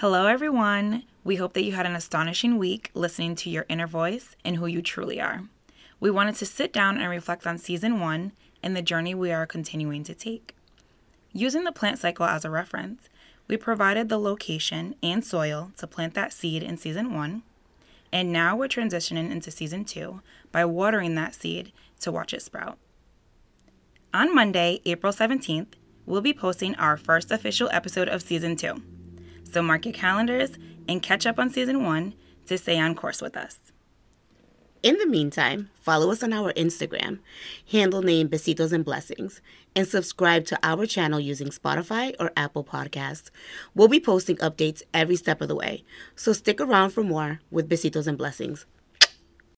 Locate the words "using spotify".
41.20-42.14